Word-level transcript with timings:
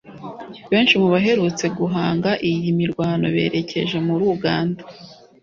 Benshi 0.71 0.93
mu 1.01 1.07
baherutse 1.13 1.65
guhunga 1.77 2.31
iyi 2.49 2.69
mirwano 2.79 3.25
berekeje 3.35 3.97
muri 4.07 4.23
Uganda 4.35 4.81